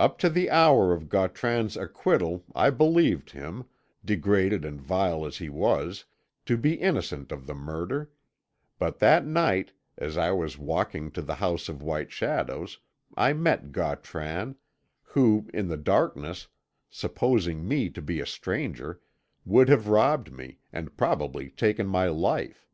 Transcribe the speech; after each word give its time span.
Up 0.00 0.18
to 0.18 0.28
the 0.28 0.50
hour 0.50 0.92
of 0.92 1.08
Gautran's 1.08 1.76
acquittal 1.76 2.42
I 2.56 2.70
believed 2.70 3.30
him, 3.30 3.66
degraded 4.04 4.64
and 4.64 4.80
vile 4.80 5.24
as 5.24 5.36
he 5.36 5.48
was, 5.48 6.06
to 6.46 6.56
be 6.56 6.74
innocent 6.74 7.30
of 7.30 7.46
the 7.46 7.54
murder; 7.54 8.10
but 8.80 8.98
that 8.98 9.24
night, 9.24 9.70
as 9.96 10.16
I 10.16 10.32
was 10.32 10.58
walking 10.58 11.12
to 11.12 11.22
the 11.22 11.36
House 11.36 11.68
of 11.68 11.84
White 11.84 12.10
Shadows, 12.10 12.80
I 13.16 13.32
met 13.32 13.70
Gautran, 13.70 14.56
who, 15.04 15.48
in 15.54 15.68
the 15.68 15.76
darkness, 15.76 16.48
supposing 16.90 17.68
me 17.68 17.90
to 17.90 18.02
be 18.02 18.18
a 18.18 18.26
stranger, 18.26 19.00
would 19.44 19.68
have 19.68 19.86
robbed 19.86 20.32
me, 20.32 20.58
and 20.72 20.96
probably 20.96 21.48
taken 21.48 21.86
my 21.86 22.08
life. 22.08 22.66